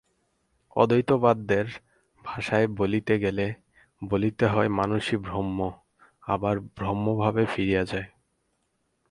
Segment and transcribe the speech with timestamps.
[0.75, 1.65] অদ্বৈতবাদের
[2.25, 3.45] ভাষায় বলিতে গেলে
[4.01, 5.59] বলিতে হয় মানুষই ব্রহ্ম,
[6.27, 8.07] আবার ব্রহ্মভাবে ফিরিয়া যায়।